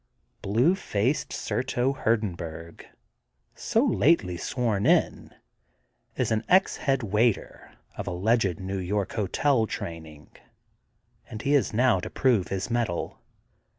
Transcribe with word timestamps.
Blue 0.41 0.73
faced 0.73 1.29
Surto 1.29 1.95
Hurdenburg, 1.95 2.87
so 3.53 3.85
lately 3.85 4.35
sworn 4.35 4.87
in, 4.87 5.29
is 6.15 6.31
an 6.31 6.43
ex 6.49 6.77
headwaiter 6.77 7.77
of 7.95 8.07
alleged 8.07 8.59
New 8.59 8.79
York 8.79 9.13
hotel 9.13 9.67
training 9.67 10.29
and 11.29 11.43
he 11.43 11.53
is 11.53 11.71
now 11.71 11.99
to 11.99 12.09
prove 12.09 12.47
his 12.47 12.71
mettle. 12.71 13.21